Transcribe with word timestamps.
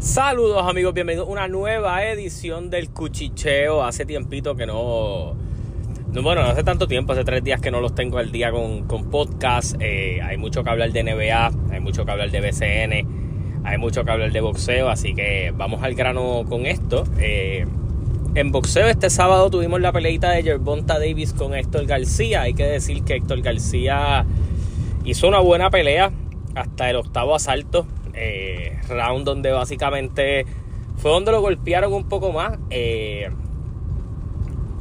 Saludos 0.00 0.62
amigos, 0.64 0.94
bienvenidos 0.94 1.26
a 1.26 1.32
una 1.32 1.48
nueva 1.48 2.04
edición 2.04 2.70
del 2.70 2.90
Cuchicheo. 2.90 3.82
Hace 3.82 4.06
tiempito 4.06 4.54
que 4.54 4.64
no... 4.64 5.34
no 6.12 6.22
bueno, 6.22 6.42
no 6.42 6.50
hace 6.50 6.62
tanto 6.62 6.86
tiempo, 6.86 7.14
hace 7.14 7.24
tres 7.24 7.42
días 7.42 7.60
que 7.60 7.72
no 7.72 7.80
los 7.80 7.96
tengo 7.96 8.18
al 8.18 8.30
día 8.30 8.52
con, 8.52 8.84
con 8.84 9.10
podcast. 9.10 9.74
Eh, 9.80 10.20
hay 10.22 10.36
mucho 10.36 10.62
que 10.62 10.70
hablar 10.70 10.92
de 10.92 11.02
NBA, 11.02 11.50
hay 11.72 11.80
mucho 11.80 12.04
que 12.04 12.12
hablar 12.12 12.30
de 12.30 12.40
BCN, 12.40 13.64
hay 13.64 13.78
mucho 13.78 14.04
que 14.04 14.10
hablar 14.12 14.30
de 14.30 14.40
boxeo, 14.40 14.88
así 14.88 15.14
que 15.14 15.52
vamos 15.56 15.82
al 15.82 15.96
grano 15.96 16.44
con 16.48 16.66
esto. 16.66 17.02
Eh, 17.18 17.66
en 18.36 18.52
boxeo 18.52 18.86
este 18.86 19.10
sábado 19.10 19.50
tuvimos 19.50 19.80
la 19.80 19.90
peleita 19.90 20.30
de 20.30 20.44
Gervonta 20.44 21.00
Davis 21.00 21.32
con 21.32 21.54
Héctor 21.54 21.86
García. 21.86 22.42
Hay 22.42 22.54
que 22.54 22.66
decir 22.66 23.02
que 23.02 23.16
Héctor 23.16 23.42
García 23.42 24.24
hizo 25.04 25.26
una 25.26 25.40
buena 25.40 25.70
pelea 25.70 26.12
hasta 26.54 26.88
el 26.88 26.94
octavo 26.94 27.34
asalto. 27.34 27.84
Eh, 28.20 28.78
round 28.88 29.24
donde 29.24 29.52
básicamente 29.52 30.44
fue 30.96 31.12
donde 31.12 31.30
lo 31.30 31.40
golpearon 31.40 31.92
un 31.92 32.08
poco 32.08 32.32
más. 32.32 32.58
Eh, 32.70 33.30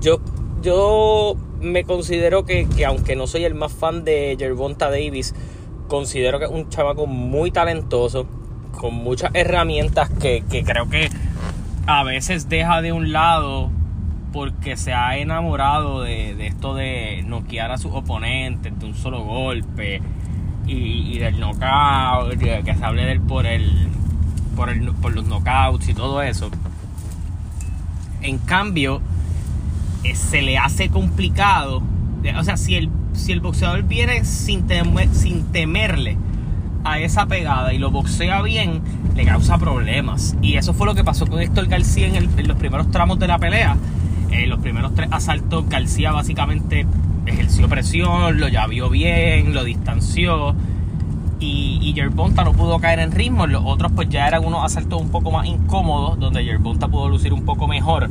yo, 0.02 0.20
yo 0.62 1.36
me 1.60 1.84
considero 1.84 2.46
que, 2.46 2.68
aunque 2.86 3.16
no 3.16 3.28
soy 3.28 3.46
el 3.46 3.54
más 3.54 3.72
fan 3.72 4.04
de 4.04 4.36
Gervonta 4.40 4.90
Davis, 4.90 5.36
considero 5.88 6.40
que 6.40 6.46
es 6.46 6.52
un 6.52 6.70
chavaco 6.70 7.06
muy 7.06 7.52
talentoso, 7.52 8.28
con 8.72 8.94
muchas 8.96 9.32
herramientas 9.34 10.10
que, 10.10 10.44
creo 10.66 10.90
que 10.90 11.10
a 11.88 12.04
veces 12.04 12.50
deja 12.50 12.82
de 12.82 12.92
un 12.92 13.12
lado 13.12 13.72
porque 14.34 14.78
se 14.78 14.94
ha 14.94 15.18
enamorado 15.18 16.02
de, 16.02 16.36
de, 16.36 16.48
esto 16.48 16.76
de 16.76 17.24
noquear 17.26 17.72
a 17.72 17.78
sus 17.78 17.92
oponentes 17.94 18.78
de 18.78 18.86
un 18.86 18.94
solo 18.94 19.24
golpe 19.24 20.02
y, 20.68 21.18
del 21.20 21.40
knockout, 21.40 22.38
que 22.38 22.76
se 22.76 22.86
hable 22.86 23.06
de 23.06 23.14
él 23.14 23.22
por 23.22 23.46
el, 23.46 23.90
por 24.56 24.70
el 24.70 24.92
por 24.94 25.14
los 25.14 25.26
knockouts 25.26 25.90
y 25.90 25.94
todo 25.94 26.22
eso. 26.22 26.50
En 28.22 28.38
cambio, 28.40 29.02
eh, 30.04 30.16
se 30.16 30.42
le 30.42 30.58
hace 30.58 30.90
complicado. 30.90 31.82
O 32.38 32.44
sea, 32.44 32.58
si 32.58 32.76
el, 32.76 32.90
si 33.14 33.32
el 33.32 33.40
boxeador 33.40 33.84
viene 33.84 34.26
sin, 34.26 34.66
sin 35.14 35.46
temerle 35.52 36.18
a 36.84 37.00
esa 37.00 37.26
pegada 37.26 37.74
y 37.74 37.78
lo 37.78 37.92
boxea 37.92 38.42
bien, 38.42 38.82
le 39.16 39.26
causa 39.26 39.58
problemas. 39.58 40.36
Y 40.42 40.56
eso 40.56 40.74
fue 40.74 40.88
lo 40.88 40.96
que 40.96 41.04
pasó 41.04 41.28
con 41.28 41.42
Héctor 41.42 41.68
García 41.68 42.08
en, 42.08 42.48
los 42.48 42.58
primeros 42.58 42.92
tramos 42.92 43.20
de 43.20 43.28
la 43.28 43.38
pelea. 43.38 43.78
En 44.32 44.50
los 44.50 44.60
primeros 44.60 44.94
tres 44.94 45.10
asaltos, 45.12 45.68
García 45.70 46.12
básicamente 46.12 46.86
ejerció 47.28 47.68
presión, 47.68 48.40
lo 48.40 48.48
vio 48.70 48.90
bien, 48.90 49.54
lo 49.54 49.64
distanció. 49.64 50.56
Y, 51.40 51.78
y 51.82 51.94
Yerbonta 51.94 52.44
no 52.44 52.54
pudo 52.54 52.80
caer 52.80 53.00
en 53.00 53.12
ritmo. 53.12 53.46
Los 53.46 53.64
otros 53.66 53.92
pues 53.92 54.10
ya 54.10 54.28
eran 54.28 54.44
unos 54.44 54.66
asaltos 54.66 55.02
un 55.02 55.10
poco 55.10 55.32
más 55.32 55.46
incómodos, 55.46 56.20
donde 56.20 56.44
Yerbonta 56.44 56.88
pudo 56.88 57.10
lucir 57.10 57.34
un 57.34 57.46
poco 57.46 57.68
mejor. 57.68 58.10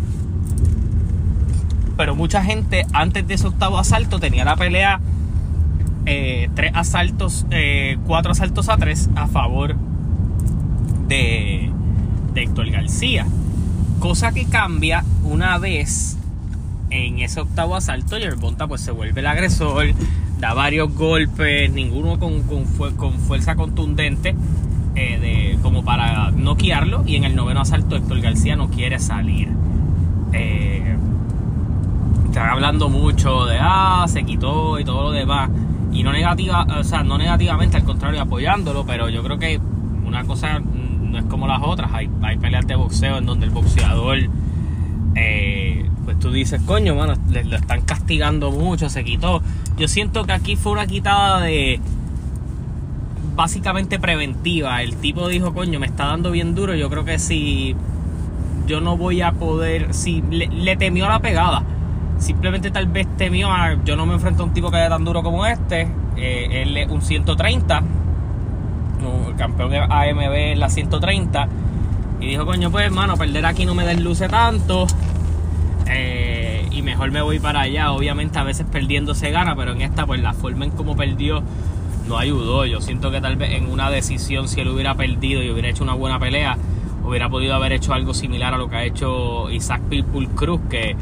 Pero 1.97 2.15
mucha 2.15 2.45
gente 2.45 2.87
antes 2.93 3.27
de 3.27 3.35
ese 3.35 3.47
octavo 3.47 3.79
asalto 3.79 4.21
tenía 4.21 4.45
la 4.45 4.57
pelea 4.57 5.01
eh, 6.05 6.49
tres 6.55 6.73
asaltos, 6.75 7.47
eh, 7.51 7.99
cuatro 8.07 8.33
asaltos 8.33 8.69
a 8.69 8.77
tres 8.77 9.09
a 9.17 9.27
favor 9.27 9.75
de, 11.09 11.71
de 12.35 12.43
Héctor 12.43 12.71
García. 12.71 13.27
Cosa 13.99 14.33
que 14.33 14.45
cambia 14.45 15.05
una 15.25 15.59
vez 15.59 16.19
en 16.91 17.19
ese 17.19 17.41
octavo 17.41 17.77
asalto 17.77 18.19
Yerbonta 18.19 18.67
pues 18.67 18.81
se 18.81 18.91
vuelve 18.91 19.21
el 19.21 19.27
agresor, 19.27 19.87
da 20.39 20.55
varios 20.55 20.95
golpes, 20.95 21.71
ninguno 21.73 22.19
con, 22.19 22.43
con, 22.43 23.13
fuerza 23.15 23.57
contundente 23.57 24.35
eh, 24.95 25.19
de, 25.19 25.59
como 25.63 25.85
para 25.85 26.31
noquearlo 26.31 27.03
y 27.07 27.17
en 27.17 27.25
el 27.25 27.35
noveno 27.35 27.61
asalto 27.61 27.97
Héctor 27.97 28.21
García 28.21 28.57
no 28.57 28.69
quiere 28.71 28.99
salir. 28.99 29.49
Eh, 30.33 30.97
están 32.27 32.51
hablando 32.51 32.89
mucho 32.89 33.47
de 33.47 33.59
ah, 33.61 34.05
se 34.09 34.25
quitó 34.25 34.79
y 34.79 34.85
todo 34.85 35.05
lo 35.05 35.11
demás. 35.13 35.51
Y 35.93 36.03
no 36.03 36.13
negativa, 36.13 36.67
o 36.79 36.85
sea, 36.85 37.03
no 37.03 37.17
negativamente, 37.17 37.79
al 37.79 37.85
contrario, 37.85 38.21
apoyándolo, 38.21 38.85
pero 38.85 39.09
yo 39.09 39.23
creo 39.23 39.39
que 39.39 39.59
una 40.05 40.25
cosa 40.25 40.61
no 40.61 41.19
es 41.19 41.25
como 41.25 41.47
las 41.47 41.63
otras. 41.63 41.91
Hay, 41.95 42.11
hay 42.21 42.37
peleas 42.37 42.67
de 42.67 42.75
boxeo 42.75 43.17
en 43.17 43.25
donde 43.25 43.47
el 43.47 43.53
boxeador 43.53 44.19
eh, 45.15 45.89
pues 46.07 46.19
tú 46.21 46.31
dices, 46.31 46.63
coño, 46.63 46.95
mano, 46.95 47.15
le, 47.29 47.45
lo 47.45 47.57
están 47.57 47.83
castigando 47.83 48.53
mucho, 48.53 48.89
se 48.89 49.05
quitó. 49.05 49.43
Yo 49.77 49.89
siento 49.89 50.25
que 50.25 50.33
aquí 50.33 50.57
fue 50.57 50.73
una 50.73 50.87
quitada 50.87 51.41
de 51.41 51.81
básicamente 53.35 53.99
preventiva. 53.99 54.83
El 54.83 54.97
tipo 54.97 55.29
dijo, 55.29 55.53
coño, 55.53 55.79
me 55.79 55.87
está 55.87 56.07
dando 56.07 56.31
bien 56.31 56.55
duro. 56.55 56.75
Yo 56.75 56.89
creo 56.89 57.05
que 57.05 57.19
si 57.19 57.77
yo 58.67 58.81
no 58.81 58.97
voy 58.97 59.21
a 59.21 59.33
poder, 59.33 59.93
si 59.93 60.23
le, 60.31 60.77
temió 60.77 61.09
la 61.09 61.19
pegada. 61.19 61.65
Simplemente 62.19 62.71
tal 62.71 62.87
vez 62.87 63.07
temió 63.17 63.51
a, 63.51 63.77
yo 63.85 63.97
no 63.97 64.07
me 64.07 64.15
enfrento 64.15 64.45
a 64.45 64.47
un 64.47 64.55
tipo 64.55 64.71
que 64.71 64.77
haya 64.77 64.89
tan 64.89 65.05
duro 65.05 65.25
como 65.25 65.45
este. 65.45 65.89
Eh, 66.17 66.63
él 66.63 66.77
es 66.77 66.89
un 66.89 67.03
130. 67.03 67.83
El 69.29 69.37
campeón 69.37 69.71
de 69.71 69.79
AMB 69.81 70.33
es 70.53 70.59
la 70.59 70.71
130. 70.71 71.49
Y 72.21 72.29
dijo, 72.29 72.47
coño, 72.47 72.71
pues 72.71 72.87
hermano, 72.87 73.17
perder 73.17 73.45
aquí 73.45 73.67
no 73.67 73.75
me 73.75 73.85
desluce 73.85 74.29
tanto. 74.29 74.87
Eh, 75.89 76.67
y 76.71 76.83
mejor 76.83 77.11
me 77.11 77.23
voy 77.23 77.39
para 77.39 77.61
allá. 77.61 77.93
Obviamente 77.93 78.39
a 78.39 78.45
veces 78.45 78.67
perdiendo 78.71 79.15
se 79.15 79.31
gana, 79.31 79.55
pero 79.57 79.73
en 79.73 79.83
esta 79.83 80.07
pues 80.07 80.21
la 80.21 80.33
forma 80.33 80.65
en 80.65 80.71
cómo 80.73 80.97
perdió 80.97 81.43
no 82.09 82.19
ayudó. 82.19 82.67
Yo 82.67 82.81
siento 82.81 83.11
que 83.11 83.21
tal 83.21 83.37
vez 83.37 83.53
en 83.53 83.71
una 83.71 83.91
decisión 83.91 84.49
si 84.49 84.61
él 84.61 84.69
hubiera 84.69 84.95
perdido 84.95 85.43
y 85.43 85.51
hubiera 85.51 85.69
hecho 85.69 85.85
una 85.85 85.95
buena 85.95 86.19
pelea, 86.19 86.57
hubiera 87.05 87.29
podido 87.29 87.55
haber 87.55 87.73
hecho 87.73 87.95
algo 87.95 88.15
similar 88.15 88.55
a 88.55 88.59
lo 88.59 88.69
que 88.69 88.77
ha 88.77 88.85
hecho 88.85 89.51
Isaac 89.51 89.83
Pitbull 89.89 90.29
Cruz, 90.29 90.61
que 90.69 90.97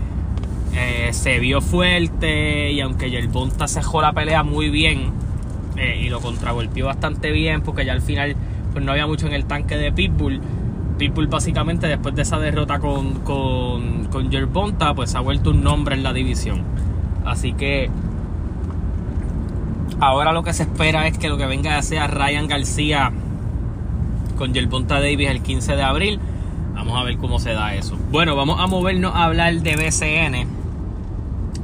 eh, 0.74 1.12
se 1.12 1.38
vio 1.38 1.60
fuerte 1.60 2.72
y 2.72 2.80
aunque 2.80 3.10
Yerbonta 3.10 3.68
cejó 3.68 4.02
la 4.02 4.12
pelea 4.12 4.42
muy 4.42 4.70
bien 4.70 5.12
eh, 5.76 6.00
y 6.04 6.08
lo 6.08 6.20
contragolpeó 6.20 6.86
bastante 6.86 7.30
bien 7.30 7.62
porque 7.62 7.84
ya 7.84 7.92
al 7.92 8.02
final 8.02 8.34
pues 8.72 8.84
no 8.84 8.90
había 8.90 9.06
mucho 9.06 9.28
en 9.28 9.34
el 9.34 9.44
tanque 9.44 9.76
de 9.76 9.92
Pitbull 9.92 10.40
Pitbull 10.98 11.26
básicamente 11.26 11.86
después 11.86 12.14
de 12.14 12.22
esa 12.22 12.38
derrota 12.38 12.78
con, 12.78 13.20
con, 13.20 14.04
con 14.06 14.30
pues 14.94 15.14
ha 15.14 15.20
vuelto 15.20 15.50
un 15.50 15.62
nombre 15.62 15.94
en 15.94 16.02
la 16.02 16.12
división. 16.12 16.62
Así 17.24 17.52
que 17.52 17.90
ahora 20.00 20.32
lo 20.32 20.42
que 20.42 20.52
se 20.52 20.64
espera 20.64 21.06
es 21.06 21.18
que 21.18 21.28
lo 21.28 21.36
que 21.36 21.46
venga 21.46 21.80
sea 21.82 22.06
Ryan 22.06 22.46
García 22.46 23.12
con 24.36 24.52
Yerbonta 24.52 25.00
Davis 25.00 25.28
el 25.28 25.42
15 25.42 25.76
de 25.76 25.82
abril. 25.82 26.20
Vamos 26.74 27.00
a 27.00 27.04
ver 27.04 27.16
cómo 27.18 27.38
se 27.38 27.52
da 27.52 27.74
eso. 27.74 27.96
Bueno, 28.10 28.36
vamos 28.36 28.60
a 28.60 28.66
movernos 28.66 29.14
a 29.14 29.24
hablar 29.24 29.54
de 29.54 29.76
BCN. 29.76 30.48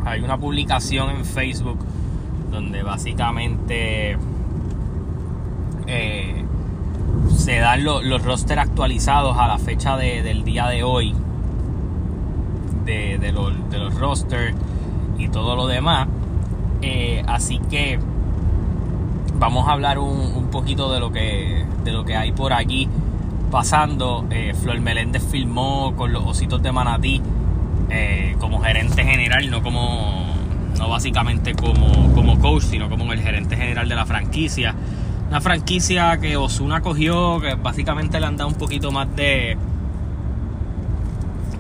Hay 0.07 0.21
una 0.23 0.39
publicación 0.39 1.11
en 1.11 1.25
Facebook 1.25 1.79
donde 2.51 2.83
básicamente 2.83 4.17
eh, 5.87 6.45
se 7.37 7.59
dan 7.59 7.85
los, 7.85 8.05
los 8.05 8.23
roster 8.23 8.59
actualizados 8.59 9.37
a 9.39 9.49
la 9.49 9.59
fecha 9.59 9.97
del 9.97 10.45
día 10.45 10.67
de 10.69 10.83
hoy 10.83 11.15
de, 12.85 13.19
de, 13.19 13.33
los 13.33 13.95
rosters 13.95 14.55
y 15.19 15.29
todo 15.29 15.57
lo 15.57 15.67
demás. 15.67 16.09
Eh, 16.83 17.23
así 17.27 17.61
que 17.71 17.99
vamos 19.35 19.69
a 19.69 19.73
hablar 19.73 19.99
un, 19.99 20.49
poquito 20.51 20.93
de 20.93 20.99
lo 20.99 21.13
que 21.13 21.65
de 21.85 21.93
lo 21.93 22.05
que 22.05 22.17
hay 22.17 22.33
por 22.33 22.53
aquí 22.53 22.89
pasando. 23.51 24.27
Eh, 24.31 24.55
Flor 24.61 24.81
Meléndez 24.81 25.23
filmó 25.25 25.95
con 25.97 26.13
los 26.13 26.25
ositos 26.25 26.63
de 26.63 26.73
Manatí 26.73 27.23
eh, 27.91 28.37
como 28.39 28.61
gerente 28.61 29.05
general, 29.05 29.51
no 29.51 29.63
como 29.63 30.27
no 30.79 30.89
básicamente 30.89 31.55
como, 31.55 32.13
como 32.15 32.39
coach, 32.39 32.63
sino 32.63 32.89
como 32.89 33.13
el 33.13 33.21
gerente 33.21 33.57
general 33.57 33.89
de 33.89 33.95
la 33.95 34.07
franquicia. 34.07 34.75
Una 35.31 35.41
franquicia 35.41 36.19
que 36.19 36.37
Osuna 36.37 36.81
cogió, 36.81 37.41
que 37.41 37.55
básicamente 37.55 38.19
le 38.19 38.27
han 38.27 38.37
dado 38.37 38.49
un 38.49 38.57
poquito 38.57 38.91
más 38.91 39.15
de. 39.15 39.57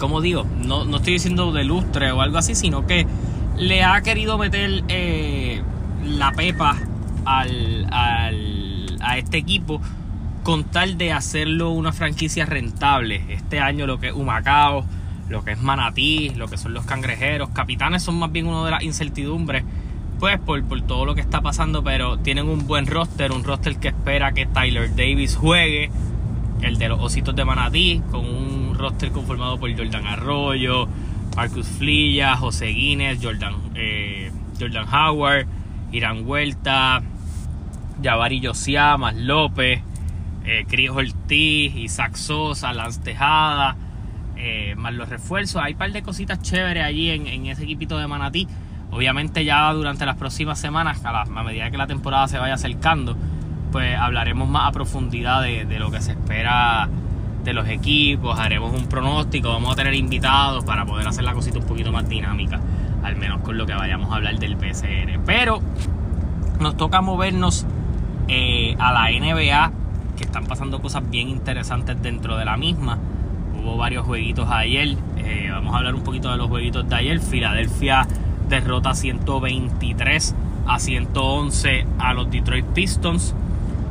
Como 0.00 0.20
digo, 0.20 0.44
no, 0.56 0.82
estoy 0.96 1.12
diciendo 1.12 1.52
de 1.52 1.62
lustre 1.62 2.10
o 2.10 2.20
algo 2.20 2.36
así, 2.36 2.56
sino 2.56 2.84
que 2.84 3.06
le 3.56 3.84
ha 3.84 4.00
querido 4.00 4.38
meter 4.38 4.82
eh, 4.88 5.62
la 6.04 6.32
pepa 6.32 6.78
al, 7.24 7.86
a 7.92 9.18
este 9.18 9.38
equipo 9.38 9.80
con 10.42 10.64
tal 10.64 10.98
de 10.98 11.12
hacerlo 11.12 11.70
una 11.70 11.92
franquicia 11.92 12.46
rentable. 12.46 13.24
Este 13.28 13.60
año 13.60 13.86
lo 13.86 14.00
que 14.00 14.08
es 14.08 14.14
Humacao, 14.14 14.84
lo 15.28 15.44
que 15.44 15.52
es 15.52 15.62
Manatí, 15.62 16.30
lo 16.30 16.48
que 16.48 16.56
son 16.56 16.74
los 16.74 16.84
cangrejeros, 16.86 17.50
capitanes 17.50 18.02
son 18.02 18.18
más 18.18 18.32
bien 18.32 18.48
uno 18.48 18.64
de 18.64 18.72
las 18.72 18.82
incertidumbres 18.82 19.62
pues 20.20 20.38
por, 20.38 20.82
todo 20.82 21.06
lo 21.06 21.14
que 21.14 21.22
está 21.22 21.40
pasando, 21.40 21.82
pero 21.82 22.18
tienen 22.18 22.48
un 22.48 22.66
buen 22.66 22.86
roster, 22.86 23.32
un 23.32 23.42
roster 23.42 23.76
que 23.76 23.88
espera 23.88 24.32
que 24.32 24.46
Tyler 24.46 24.94
Davis 24.94 25.34
juegue, 25.34 25.90
el 26.60 26.78
de 26.78 26.88
los 26.90 27.00
Ositos 27.00 27.34
de 27.34 27.44
Manatí, 27.44 28.02
con 28.10 28.26
un 28.26 28.74
roster 28.76 29.10
conformado 29.10 29.58
por 29.58 29.74
Jordan 29.76 30.06
Arroyo, 30.06 30.86
Marcus 31.34 31.66
Flilla, 31.66 32.36
José 32.36 32.66
Guinness, 32.66 33.18
Jordan, 33.22 33.54
eh, 33.74 34.30
Jordan 34.60 34.86
Howard, 34.92 35.46
Irán 35.90 36.26
Huerta, 36.26 37.02
Javari 38.02 38.40
Yosia, 38.40 38.96
López, 39.14 39.80
eh, 40.44 40.64
Chris 40.68 40.90
Ortiz, 40.90 41.74
Isaac 41.76 42.16
Sosa, 42.16 42.72
Lance 42.72 43.00
Tejada, 43.00 43.76
eh, 44.36 44.74
más 44.76 44.94
los 44.94 45.08
refuerzos. 45.08 45.62
Hay 45.62 45.72
un 45.72 45.78
par 45.78 45.92
de 45.92 46.02
cositas 46.02 46.40
chéveres 46.40 46.84
allí 46.84 47.10
en, 47.10 47.46
ese 47.46 47.64
equipito 47.64 47.98
de 47.98 48.06
Manatí. 48.06 48.48
Obviamente 48.90 49.44
ya 49.44 49.72
durante 49.72 50.04
las 50.04 50.16
próximas 50.16 50.58
semanas, 50.58 51.00
a, 51.04 51.24
medida 51.42 51.70
que 51.70 51.78
la 51.78 51.86
temporada 51.86 52.28
se 52.28 52.38
vaya 52.38 52.54
acercando, 52.54 53.16
pues 53.70 53.96
hablaremos 53.96 54.48
más 54.48 54.68
a 54.68 54.72
profundidad 54.72 55.42
de, 55.42 55.64
de 55.64 55.78
lo 55.78 55.90
que 55.90 56.00
se 56.00 56.12
espera 56.12 56.88
de 57.44 57.52
los 57.54 57.68
equipos, 57.68 58.38
haremos 58.38 58.72
un 58.78 58.86
pronóstico, 58.86 59.48
vamos 59.48 59.72
a 59.72 59.76
tener 59.76 59.94
invitados 59.94 60.64
para 60.64 60.84
poder 60.84 61.06
hacer 61.06 61.24
la 61.24 61.32
cosita 61.32 61.58
un 61.58 61.66
poquito 61.66 61.92
más 61.92 62.08
dinámica, 62.08 62.60
al 63.02 63.16
menos 63.16 63.40
con 63.42 63.56
lo 63.56 63.66
que 63.66 63.74
vayamos 63.74 64.12
a 64.12 64.16
hablar 64.16 64.38
del 64.38 64.56
PCN. 64.56 65.22
Pero 65.24 65.60
nos 66.58 66.76
toca 66.76 67.00
movernos 67.00 67.66
eh, 68.28 68.76
a 68.78 68.92
la 68.92 69.10
NBA, 69.10 69.72
que 70.16 70.24
están 70.24 70.46
pasando 70.46 70.82
cosas 70.82 71.08
bien 71.08 71.28
interesantes 71.28 72.00
dentro 72.02 72.36
de 72.36 72.44
la 72.44 72.56
misma. 72.56 72.98
Hubo 73.58 73.76
varios 73.76 74.04
jueguitos 74.04 74.48
ayer, 74.50 74.96
eh, 75.16 75.48
vamos 75.50 75.74
a 75.74 75.78
hablar 75.78 75.94
un 75.94 76.02
poquito 76.02 76.30
de 76.30 76.36
los 76.36 76.48
jueguitos 76.48 76.88
de 76.88 76.94
ayer. 76.94 77.20
Filadelfia 77.20 78.06
derrota 78.50 78.94
123 78.94 80.34
a 80.66 80.78
111 80.78 81.86
a 81.98 82.12
los 82.12 82.30
Detroit 82.30 82.66
Pistons. 82.66 83.34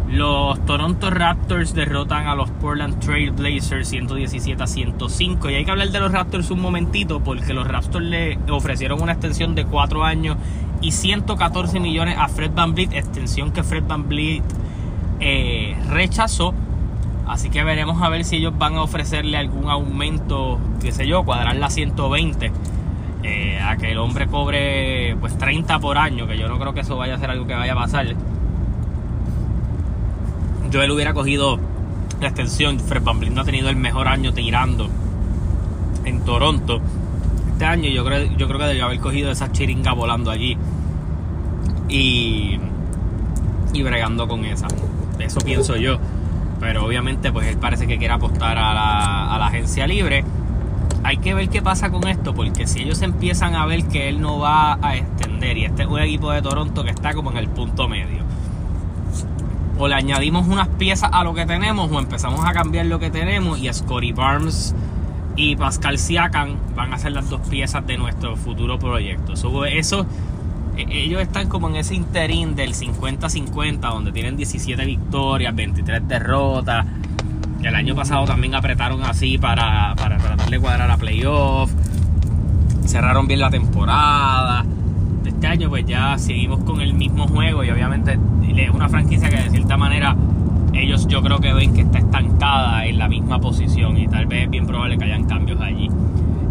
Los 0.07 0.63
Toronto 0.65 1.09
Raptors 1.11 1.73
derrotan 1.73 2.27
a 2.27 2.35
los 2.35 2.49
Portland 2.49 2.99
Trail 2.99 3.31
Blazers 3.31 3.89
117 3.89 4.61
a 4.61 4.67
105. 4.67 5.49
Y 5.49 5.55
hay 5.55 5.65
que 5.65 5.71
hablar 5.71 5.89
de 5.89 5.99
los 5.99 6.11
Raptors 6.11 6.51
un 6.51 6.61
momentito 6.61 7.19
porque 7.19 7.53
los 7.53 7.67
Raptors 7.67 8.05
le 8.05 8.37
ofrecieron 8.49 9.01
una 9.01 9.13
extensión 9.13 9.55
de 9.55 9.65
4 9.65 10.03
años 10.03 10.37
y 10.81 10.91
114 10.91 11.79
millones 11.79 12.15
a 12.17 12.27
Fred 12.27 12.51
Van 12.53 12.73
Vliet, 12.73 12.93
extensión 12.93 13.51
que 13.51 13.63
Fred 13.63 13.83
Van 13.87 14.07
Vliet 14.07 14.43
eh, 15.19 15.77
rechazó. 15.89 16.53
Así 17.27 17.49
que 17.49 17.63
veremos 17.63 18.01
a 18.01 18.09
ver 18.09 18.25
si 18.25 18.37
ellos 18.37 18.57
van 18.57 18.75
a 18.75 18.81
ofrecerle 18.81 19.37
algún 19.37 19.69
aumento, 19.69 20.59
qué 20.81 20.91
sé 20.91 21.05
yo, 21.05 21.23
cuadrar 21.23 21.55
la 21.55 21.69
120. 21.69 22.51
Eh, 23.21 23.59
a 23.59 23.75
que 23.75 23.91
el 23.91 23.97
hombre 23.97 24.27
cobre 24.27 25.15
pues 25.19 25.37
30 25.37 25.79
por 25.79 25.97
año, 25.97 26.25
que 26.25 26.37
yo 26.37 26.47
no 26.47 26.57
creo 26.57 26.73
que 26.73 26.79
eso 26.81 26.95
vaya 26.95 27.15
a 27.15 27.19
ser 27.19 27.29
algo 27.29 27.45
que 27.45 27.53
vaya 27.53 27.73
a 27.73 27.75
pasar 27.75 28.15
yo 30.69 30.81
él 30.81 30.91
hubiera 30.91 31.13
cogido 31.13 31.59
la 32.21 32.27
extensión. 32.27 32.79
Fred 32.79 33.03
Van 33.03 33.19
no 33.33 33.41
ha 33.41 33.45
tenido 33.45 33.69
el 33.69 33.75
mejor 33.75 34.07
año 34.07 34.33
tirando 34.33 34.89
en 36.05 36.21
Toronto. 36.21 36.79
Este 37.51 37.65
año 37.65 37.89
yo 37.89 38.05
creo, 38.05 38.25
yo 38.37 38.47
creo 38.47 38.59
que 38.59 38.65
debió 38.65 38.85
haber 38.85 38.99
cogido 38.99 39.31
esa 39.31 39.51
chiringa 39.51 39.93
volando 39.93 40.31
allí. 40.31 40.57
Y, 41.87 42.59
y 43.73 43.83
bregando 43.83 44.27
con 44.27 44.45
esa. 44.45 44.67
Eso 45.17 45.39
pienso 45.41 45.75
yo. 45.75 45.97
Pero 46.59 46.85
obviamente 46.85 47.31
pues 47.31 47.47
él 47.47 47.57
parece 47.57 47.87
que 47.87 47.97
quiere 47.97 48.13
apostar 48.13 48.57
a 48.57 49.37
la 49.37 49.47
agencia 49.47 49.87
libre. 49.87 50.23
Hay 51.03 51.17
que 51.17 51.33
ver 51.33 51.49
qué 51.49 51.61
pasa 51.61 51.89
con 51.89 52.07
esto, 52.07 52.33
porque 52.33 52.67
si 52.67 52.81
ellos 52.81 53.01
empiezan 53.01 53.55
a 53.55 53.65
ver 53.65 53.85
que 53.85 54.09
él 54.09 54.21
no 54.21 54.39
va 54.39 54.77
a 54.81 54.95
extender, 54.95 55.57
y 55.57 55.65
este 55.65 55.83
es 55.83 55.87
un 55.87 55.99
equipo 55.99 56.31
de 56.31 56.41
Toronto 56.41 56.83
que 56.83 56.91
está 56.91 57.13
como 57.13 57.31
en 57.31 57.37
el 57.37 57.47
punto 57.47 57.87
medio, 57.87 58.23
o 59.79 59.87
le 59.87 59.95
añadimos 59.95 60.47
unas 60.47 60.67
piezas 60.67 61.09
a 61.13 61.23
lo 61.23 61.33
que 61.33 61.45
tenemos 61.45 61.89
o 61.89 61.99
empezamos 61.99 62.45
a 62.45 62.51
cambiar 62.51 62.85
lo 62.87 62.99
que 62.99 63.09
tenemos 63.09 63.59
y 63.59 63.73
Scotty 63.73 64.11
Barnes 64.11 64.75
y 65.37 65.55
Pascal 65.55 65.97
Siakam 65.97 66.57
van 66.75 66.93
a 66.93 66.97
ser 66.97 67.13
las 67.13 67.29
dos 67.29 67.39
piezas 67.47 67.87
de 67.87 67.97
nuestro 67.97 68.35
futuro 68.35 68.77
proyecto. 68.77 69.33
eso, 69.65 70.05
e, 70.75 70.85
ellos 71.03 71.21
están 71.21 71.47
como 71.47 71.69
en 71.69 71.77
ese 71.77 71.95
interín 71.95 72.55
del 72.55 72.73
50-50 72.73 73.79
donde 73.79 74.11
tienen 74.11 74.35
17 74.35 74.85
victorias, 74.85 75.55
23 75.55 76.05
derrotas. 76.07 76.85
El 77.63 77.75
año 77.75 77.95
pasado 77.95 78.25
también 78.25 78.55
apretaron 78.55 79.03
así 79.03 79.37
para, 79.37 79.93
para 79.95 80.17
tratar 80.17 80.49
de 80.49 80.59
cuadrar 80.59 80.89
a 80.89 80.97
playoff. 80.97 81.71
Cerraron 82.85 83.27
bien 83.27 83.39
la 83.39 83.49
temporada 83.49 84.65
este 85.39 85.47
año 85.47 85.69
pues 85.69 85.85
ya 85.85 86.17
seguimos 86.17 86.65
con 86.65 86.81
el 86.81 86.93
mismo 86.93 87.25
juego 87.25 87.63
y 87.63 87.69
obviamente 87.69 88.19
es 88.57 88.69
una 88.71 88.89
franquicia 88.89 89.29
que 89.29 89.37
de 89.37 89.49
cierta 89.49 89.77
manera 89.77 90.13
ellos 90.73 91.07
yo 91.07 91.21
creo 91.21 91.39
que 91.39 91.53
ven 91.53 91.73
que 91.73 91.81
está 91.81 91.99
estancada 91.99 92.85
en 92.85 92.97
la 92.97 93.07
misma 93.07 93.39
posición 93.39 93.97
y 93.97 94.07
tal 94.09 94.25
vez 94.25 94.43
es 94.43 94.49
bien 94.49 94.67
probable 94.67 94.97
que 94.97 95.05
hayan 95.05 95.23
cambios 95.25 95.61
allí. 95.61 95.89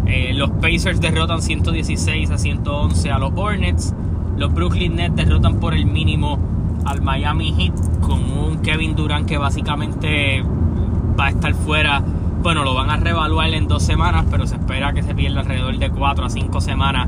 Eh, 0.07 0.33
los 0.33 0.49
Pacers 0.49 0.99
derrotan 0.99 1.43
116 1.43 2.31
a 2.31 2.37
111 2.39 3.11
a 3.11 3.19
los 3.19 3.31
Hornets. 3.35 3.93
Los 4.37 4.51
Brooklyn 4.53 4.95
Nets 4.95 5.15
derrotan 5.15 5.59
por 5.59 5.75
el 5.75 5.85
mínimo 5.85 6.39
al 6.85 7.01
Miami 7.03 7.53
Heat 7.53 7.99
con 8.01 8.23
un 8.23 8.63
Kevin 8.63 8.95
Durant 8.95 9.27
que 9.27 9.37
básicamente 9.37 10.43
va 11.19 11.27
a 11.27 11.29
estar 11.29 11.53
fuera. 11.53 12.01
Bueno, 12.41 12.63
lo 12.63 12.73
van 12.73 12.89
a 12.89 12.97
reevaluar 12.97 13.49
en 13.53 13.67
dos 13.67 13.83
semanas, 13.83 14.25
pero 14.31 14.47
se 14.47 14.55
espera 14.55 14.93
que 14.93 15.03
se 15.03 15.13
pierda 15.13 15.41
alrededor 15.41 15.77
de 15.77 15.89
4 15.89 16.25
a 16.25 16.29
5 16.29 16.61
semanas 16.61 17.07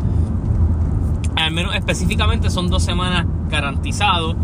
al 1.42 1.52
menos 1.52 1.76
específicamente 1.76 2.50
son 2.50 2.70
dos 2.70 2.84
semanas 2.84 3.26
garantizado. 3.50 4.36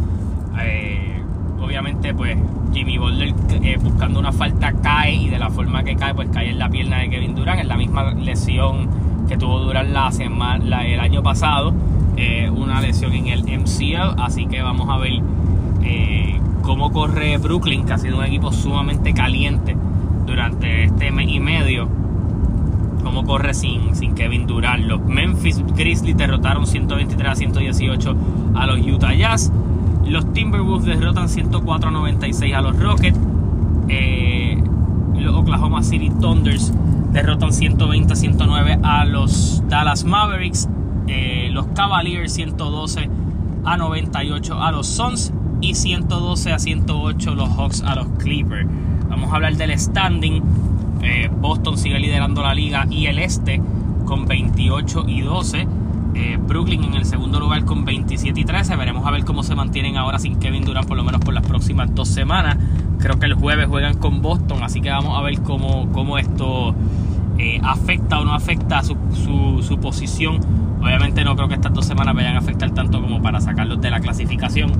Eh, 0.61 1.21
obviamente, 1.61 2.13
pues 2.13 2.37
Jimmy 2.73 2.97
Butler 2.97 3.33
eh, 3.49 3.77
buscando 3.81 4.19
una 4.19 4.31
falta 4.31 4.73
cae 4.73 5.13
y 5.13 5.29
de 5.29 5.39
la 5.39 5.49
forma 5.49 5.83
que 5.83 5.95
cae, 5.95 6.13
pues 6.13 6.29
cae 6.29 6.49
en 6.49 6.59
la 6.59 6.69
pierna 6.69 6.99
de 6.99 7.09
Kevin 7.09 7.35
Durant. 7.35 7.59
Es 7.59 7.67
la 7.67 7.77
misma 7.77 8.11
lesión 8.11 8.89
que 9.27 9.37
tuvo 9.37 9.59
Durant 9.59 9.89
la 9.91 10.11
semana, 10.11 10.85
el 10.85 10.99
año 10.99 11.21
pasado, 11.21 11.73
eh, 12.15 12.49
una 12.49 12.81
lesión 12.81 13.13
en 13.13 13.27
el 13.27 13.43
MCL. 13.43 14.19
Así 14.19 14.47
que 14.47 14.61
vamos 14.61 14.89
a 14.89 14.97
ver 14.97 15.21
cómo 16.67 16.91
corre 16.91 17.37
Brooklyn, 17.37 17.85
que 17.85 17.93
ha 17.93 17.97
sido 17.97 18.17
un 18.17 18.25
equipo 18.25 18.51
sumamente 18.51 19.13
caliente 19.13 19.75
durante 20.25 20.83
este 20.83 21.11
mes 21.11 21.29
y 21.29 21.39
medio 21.39 21.87
cómo 23.01 23.23
corre 23.23 23.53
sin, 23.53 23.95
sin 23.95 24.13
Kevin 24.13 24.45
Durant. 24.45 24.83
Los 24.83 25.01
Memphis 25.01 25.63
Grizzlies 25.77 26.17
derrotaron 26.17 26.67
123 26.67 27.31
a 27.31 27.35
118 27.35 28.15
a 28.53 28.67
los 28.67 28.85
Utah 28.85 29.13
Jazz. 29.13 29.49
Los 30.05 30.33
Timberwolves 30.33 30.85
derrotan 30.85 31.29
104 31.29 31.87
a 31.87 31.91
96 31.91 32.53
a 32.53 32.61
los 32.61 32.77
Rockets. 32.77 33.17
Eh, 33.87 34.61
los 35.15 35.35
Oklahoma 35.35 35.83
City 35.83 36.11
Thunders 36.19 36.73
derrotan 37.13 37.53
120 37.53 38.11
a 38.11 38.15
109 38.17 38.79
a 38.83 39.05
los 39.05 39.63
Dallas 39.69 40.03
Mavericks. 40.03 40.67
Eh, 41.07 41.47
los 41.53 41.65
Cavaliers 41.67 42.33
112 42.33 43.09
a 43.63 43.77
98 43.77 44.61
a 44.61 44.71
los 44.73 44.85
Suns 44.85 45.31
y 45.61 45.75
112 45.75 46.51
a 46.51 46.59
108 46.59 47.35
los 47.35 47.49
Hawks 47.49 47.81
a 47.81 47.95
los 47.95 48.07
Clippers. 48.19 48.67
Vamos 49.09 49.31
a 49.31 49.35
hablar 49.35 49.55
del 49.55 49.77
standing. 49.77 50.41
Eh, 51.01 51.29
Boston 51.31 51.77
sigue 51.77 51.99
liderando 51.99 52.41
la 52.41 52.53
liga 52.53 52.85
y 52.89 53.05
el 53.07 53.19
este 53.19 53.61
con 54.05 54.25
28 54.25 55.05
y 55.07 55.21
12. 55.21 55.67
Eh, 56.15 56.37
Brooklyn 56.39 56.83
en 56.83 56.95
el 56.95 57.05
segundo 57.05 57.39
lugar 57.39 57.65
con 57.65 57.85
27 57.85 58.39
y 58.39 58.45
13. 58.45 58.75
Veremos 58.75 59.05
a 59.05 59.11
ver 59.11 59.23
cómo 59.23 59.43
se 59.43 59.55
mantienen 59.55 59.97
ahora 59.97 60.19
sin 60.19 60.37
Kevin 60.37 60.63
Durant 60.63 60.87
por 60.87 60.97
lo 60.97 61.03
menos 61.03 61.21
por 61.21 61.33
las 61.33 61.45
próximas 61.45 61.93
dos 61.93 62.07
semanas. 62.07 62.57
Creo 62.99 63.19
que 63.19 63.27
el 63.27 63.35
jueves 63.35 63.67
juegan 63.67 63.97
con 63.97 64.21
Boston, 64.21 64.63
así 64.63 64.81
que 64.81 64.89
vamos 64.89 65.17
a 65.17 65.21
ver 65.21 65.39
cómo, 65.41 65.91
cómo 65.91 66.17
esto 66.17 66.73
eh, 67.37 67.59
afecta 67.63 68.19
o 68.19 68.25
no 68.25 68.33
afecta 68.33 68.81
su, 68.83 68.95
su, 69.61 69.77
posición. 69.79 70.39
Obviamente 70.81 71.23
no 71.23 71.35
creo 71.35 71.47
que 71.47 71.53
estas 71.53 71.73
dos 71.73 71.85
semanas 71.85 72.15
vayan 72.15 72.35
a 72.35 72.39
afectar 72.39 72.71
tanto 72.71 72.99
como 72.99 73.21
para 73.21 73.39
sacarlos 73.39 73.79
de 73.79 73.91
la 73.91 73.99
clasificación 73.99 74.71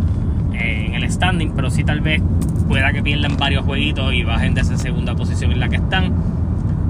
en 0.59 0.95
el 0.95 1.11
standing, 1.11 1.51
pero 1.55 1.69
sí 1.69 1.83
tal 1.83 2.01
vez 2.01 2.21
pueda 2.67 2.91
que 2.91 3.01
pierdan 3.01 3.37
varios 3.37 3.65
jueguitos 3.65 4.13
y 4.13 4.23
bajen 4.23 4.53
de 4.53 4.61
esa 4.61 4.77
segunda 4.77 5.15
posición 5.15 5.51
en 5.51 5.59
la 5.59 5.69
que 5.69 5.77
están. 5.77 6.13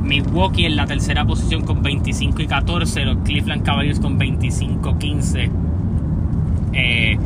Milwaukee 0.03 0.65
en 0.65 0.75
la 0.75 0.85
tercera 0.85 1.25
posición 1.25 1.63
con 1.63 1.83
25 1.83 2.41
y 2.41 2.47
14, 2.47 3.05
los 3.05 3.17
Cleveland 3.25 3.63
Cavaliers 3.63 3.99
con 3.99 4.17
25 4.17 4.97
15 4.97 5.51
eh, 6.73 7.17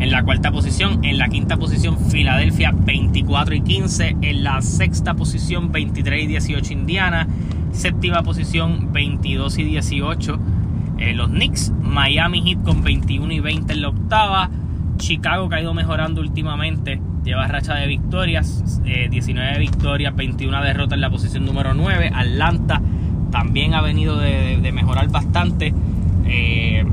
en 0.00 0.10
la 0.10 0.22
cuarta 0.22 0.50
posición, 0.50 1.04
en 1.04 1.18
la 1.18 1.28
quinta 1.28 1.58
posición 1.58 1.98
Filadelfia 1.98 2.72
24 2.72 3.54
y 3.54 3.60
15, 3.60 4.16
en 4.22 4.42
la 4.42 4.62
sexta 4.62 5.14
posición 5.14 5.70
23 5.70 6.24
y 6.24 6.26
18 6.26 6.72
Indiana, 6.72 7.28
séptima 7.72 8.22
posición 8.22 8.92
22 8.92 9.58
y 9.58 9.64
18 9.64 10.40
eh, 11.00 11.14
los 11.14 11.28
Knicks, 11.28 11.72
Miami 11.82 12.42
Heat 12.42 12.62
con 12.62 12.82
21 12.82 13.32
y 13.32 13.40
20 13.40 13.72
en 13.72 13.80
la 13.82 13.88
octava, 13.88 14.50
Chicago 15.00 15.48
que 15.48 15.56
ha 15.56 15.60
ido 15.60 15.74
mejorando 15.74 16.20
últimamente 16.20 17.00
lleva 17.24 17.46
racha 17.46 17.74
de 17.74 17.86
victorias, 17.86 18.80
19 18.84 19.54
eh, 19.54 19.58
victorias, 19.58 20.14
21 20.14 20.62
derrotas 20.62 20.94
en 20.94 21.00
la 21.00 21.10
posición 21.10 21.44
número 21.44 21.74
9. 21.74 22.12
Atlanta 22.14 22.80
también 23.30 23.74
ha 23.74 23.82
venido 23.82 24.18
de, 24.18 24.70
mejorar 24.72 25.08
bastante. 25.08 25.74
Eh, 26.26 26.84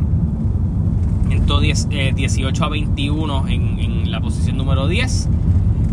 entonces 1.29 1.87
18 1.89 2.63
a 2.63 2.69
21 2.69 3.47
en, 3.47 4.11
la 4.11 4.21
posición 4.21 4.57
número 4.57 4.87
10. 4.87 5.29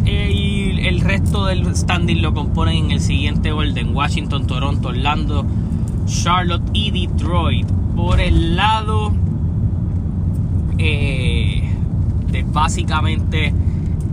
Eh, 0.07 0.33
y 0.33 0.87
el 0.87 1.01
resto 1.01 1.47
del 1.47 1.75
standing 1.75 2.21
lo 2.21 2.35
componen 2.35 2.87
en 2.87 2.91
el 2.93 3.01
siguiente 3.01 3.53
orden: 3.53 3.95
Washington, 3.95 4.47
Toronto, 4.47 4.89
Orlando, 4.89 5.47
Charlotte 6.07 6.69
y 6.73 6.91
Detroit. 6.91 7.67
Por 7.97 8.21
el 8.21 8.57
lado 8.57 9.13
de 10.77 11.24
básicamente 12.55 13.53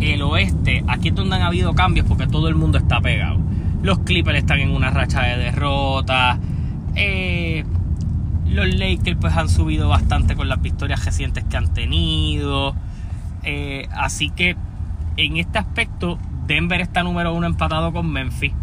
el 0.02 0.22
oeste, 0.24 0.84
aquí 0.88 1.10
es 1.10 1.16
donde 1.16 1.38
han 1.38 1.44
habido 1.44 1.74
cambios 1.74 2.06
porque 2.08 2.28
todo 2.28 2.50
el 2.50 2.56
mundo 2.56 2.78
está 2.78 3.00
pegado. 3.00 3.40
Los 3.82 4.00
Clippers 4.00 4.40
están 4.40 4.60
en 4.60 4.72
una 4.72 4.90
racha 4.90 5.22
de 5.22 5.38
derrotas. 5.38 6.40
Eh, 6.96 7.64
los 8.48 8.68
Lakers 8.76 9.18
pues 9.22 9.38
han 9.38 9.48
subido 9.48 9.88
bastante 9.88 10.36
con 10.36 10.50
las 10.50 10.62
victorias 10.62 11.06
recientes 11.06 11.46
que 11.46 11.56
han 11.56 11.74
tenido. 11.74 12.76
Eh, 13.44 13.88
así 13.92 14.30
que 14.30 14.58
en 15.18 15.38
este 15.38 15.58
aspecto 15.58 16.20
Denver 16.48 16.82
está 16.82 17.04
número 17.04 17.34
uno 17.34 17.48
empatado 17.48 17.94
con 17.94 18.12
Memphis. 18.12 18.54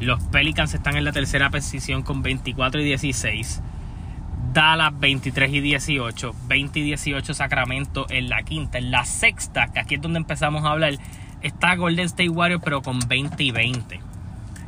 Los 0.00 0.22
Pelicans 0.24 0.74
están 0.74 0.96
en 0.96 1.04
la 1.04 1.12
tercera 1.12 1.50
posición 1.50 2.02
con 2.02 2.22
24 2.22 2.82
y 2.82 2.84
16. 2.84 3.62
Dallas 4.56 4.98
23 4.98 5.52
y 5.52 5.60
18. 5.60 6.34
20 6.48 6.78
y 6.78 6.82
18 6.82 7.34
Sacramento 7.34 8.06
en 8.08 8.30
la 8.30 8.42
quinta. 8.42 8.78
En 8.78 8.90
la 8.90 9.04
sexta, 9.04 9.70
que 9.70 9.80
aquí 9.80 9.96
es 9.96 10.00
donde 10.00 10.16
empezamos 10.16 10.64
a 10.64 10.70
hablar, 10.70 10.94
está 11.42 11.76
Golden 11.76 12.06
State 12.06 12.30
Warriors 12.30 12.62
pero 12.64 12.80
con 12.80 12.98
20 13.00 13.44
y 13.44 13.50
20. 13.50 14.00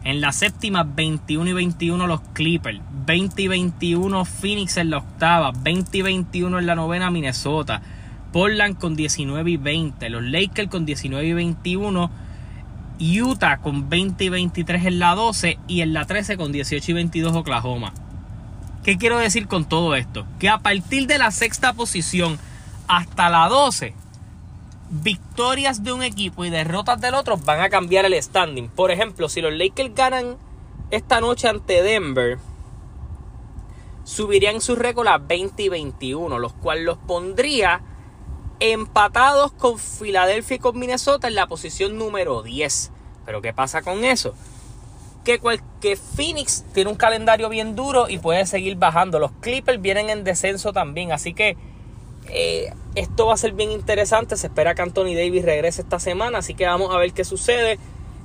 En 0.05 0.21
la 0.21 0.33
séptima, 0.33 0.83
21 0.83 1.49
y 1.49 1.53
21 1.55 2.07
los 2.07 2.21
Clippers. 2.35 2.81
20 3.07 3.41
y 3.41 3.49
21 3.49 4.25
Phoenix 4.27 4.77
en 4.77 4.91
la 4.91 4.99
octava. 4.99 5.53
20 5.53 5.97
y 5.97 6.03
21 6.03 6.59
en 6.59 6.67
la 6.67 6.75
novena 6.75 7.11
Minnesota. 7.11 7.81
Portland 8.31 8.77
con 8.77 8.95
19 8.95 9.51
y 9.53 9.57
20. 9.57 10.11
Los 10.11 10.23
Lakers 10.23 10.69
con 10.69 10.85
19 10.85 11.27
y 11.27 11.33
21. 11.33 12.11
Utah 13.23 13.57
con 13.57 13.89
20 13.89 14.23
y 14.23 14.29
23 14.29 14.85
en 14.85 14.99
la 14.99 15.15
12. 15.15 15.59
Y 15.67 15.81
en 15.81 15.95
la 15.95 16.05
13 16.05 16.37
con 16.37 16.53
18 16.53 16.91
y 16.91 16.95
22 16.95 17.35
Oklahoma. 17.35 17.95
¿Qué 18.85 18.97
quiero 18.97 19.19
decir 19.19 19.49
con 19.49 19.65
todo 19.65 19.95
esto? 19.95 20.27
Que 20.39 20.49
a 20.49 20.59
partir 20.59 21.07
de 21.07 21.19
la 21.19 21.31
sexta 21.31 21.73
posición 21.73 22.39
hasta 22.87 23.29
la 23.29 23.49
12 23.49 23.95
victorias 24.91 25.83
de 25.83 25.93
un 25.93 26.03
equipo 26.03 26.45
y 26.45 26.51
derrotas 26.51 27.01
del 27.01 27.15
otro 27.15 27.37
van 27.37 27.61
a 27.61 27.69
cambiar 27.69 28.07
el 28.07 28.21
standing. 28.23 28.69
Por 28.69 28.91
ejemplo, 28.91 29.29
si 29.29 29.41
los 29.41 29.53
Lakers 29.53 29.95
ganan 29.95 30.37
esta 30.91 31.21
noche 31.21 31.49
ante 31.49 31.83
Denver, 31.83 32.39
subirían 34.05 34.61
su 34.61 34.75
récord 34.75 35.09
a 35.09 35.19
20 35.19 35.63
y 35.63 35.69
21, 35.69 36.39
los 36.39 36.55
cuales 36.55 36.85
los 36.85 36.97
pondría 36.97 37.83
empatados 38.61 39.53
con 39.53 39.79
Filadelfia 39.79 40.57
y 40.57 40.59
con 40.59 40.79
Minnesota 40.79 41.29
en 41.29 41.35
la 41.35 41.47
posición 41.47 41.99
número 41.99 42.43
10. 42.43 42.91
Pero 43.27 43.43
¿qué 43.43 43.53
pasa 43.53 43.83
con 43.83 44.05
eso? 44.05 44.35
Que, 45.25 45.41
que 45.81 45.97
Phoenix 45.97 46.65
tiene 46.73 46.91
un 46.91 46.97
calendario 46.97 47.49
bien 47.49 47.77
duro 47.77 48.09
y 48.09 48.19
puede 48.19 48.47
seguir 48.47 48.77
bajando. 48.77 49.19
Los 49.19 49.33
Clippers 49.41 49.81
vienen 49.81 50.09
en 50.11 50.25
descenso 50.25 50.73
también, 50.73 51.13
así 51.13 51.35
que 51.35 51.57
eh, 52.31 52.73
esto 52.95 53.27
va 53.27 53.35
a 53.35 53.37
ser 53.37 53.53
bien 53.53 53.71
interesante. 53.71 54.37
Se 54.37 54.47
espera 54.47 54.75
que 54.75 54.83
Anthony 54.83 55.15
Davis 55.15 55.45
regrese 55.45 55.83
esta 55.83 55.99
semana, 55.99 56.39
así 56.39 56.55
que 56.55 56.67
vamos 56.67 56.95
a 56.95 56.99
ver 56.99 57.13
qué 57.13 57.25
sucede. 57.25 57.79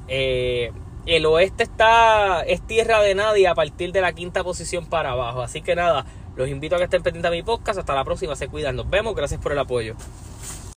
Eh, 0.08 0.72
el 1.06 1.26
oeste 1.26 1.64
está 1.64 2.42
es 2.44 2.66
tierra 2.66 3.02
de 3.02 3.16
nadie 3.16 3.48
a 3.48 3.56
partir 3.56 3.92
de 3.92 4.02
la 4.02 4.14
quinta 4.14 4.44
posición 4.44 4.86
para 4.86 5.12
abajo. 5.12 5.42
Así 5.42 5.62
que 5.62 5.76
nada, 5.76 6.06
los 6.36 6.48
invito 6.50 6.76
a 6.76 6.78
que 6.78 6.86
estén 6.86 7.04
pendientes 7.04 7.30
a 7.30 7.34
mi 7.34 7.44
podcast. 7.44 7.80
Hasta 7.80 7.94
la 7.94 8.04
próxima, 8.04 8.36
se 8.36 8.48
cuidan. 8.48 8.76
Nos 8.76 8.90
vemos. 8.90 9.16
Gracias 9.16 9.42
por 9.42 9.52
el 9.52 9.60
apoyo. 9.60 9.96